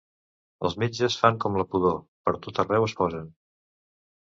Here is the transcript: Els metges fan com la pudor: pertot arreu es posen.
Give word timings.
Els 0.69 0.75
metges 0.83 1.19
fan 1.25 1.39
com 1.45 1.59
la 1.61 1.67
pudor: 1.75 2.03
pertot 2.31 2.67
arreu 2.67 2.91
es 2.91 3.01
posen. 3.05 3.33